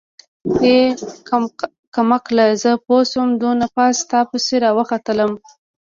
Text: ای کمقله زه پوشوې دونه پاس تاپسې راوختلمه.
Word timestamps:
ای 0.63 0.77
کمقله 1.95 2.45
زه 2.61 2.71
پوشوې 2.85 3.27
دونه 3.41 3.65
پاس 3.75 3.97
تاپسې 4.11 4.55
راوختلمه. 4.63 5.37